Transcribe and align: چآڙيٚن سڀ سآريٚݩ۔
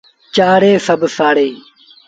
چآڙيٚن 0.35 0.79
سڀ 0.85 1.01
سآريٚݩ۔ 1.17 1.57